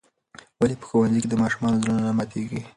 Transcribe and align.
ولې 0.59 0.75
په 0.79 0.85
ښوونځي 0.89 1.19
کې 1.23 1.29
د 1.31 1.35
ماشومانو 1.41 1.81
زړونه 1.81 2.01
نه 2.07 2.11
ماتیږي؟ 2.17 2.61